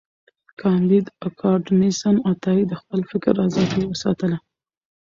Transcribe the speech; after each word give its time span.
کانديد 0.61 1.05
اکاډميسن 1.27 2.15
عطایي 2.31 2.63
د 2.67 2.73
خپل 2.81 2.99
فکر 3.11 3.33
آزادی 3.47 3.83
وساتله. 3.87 4.37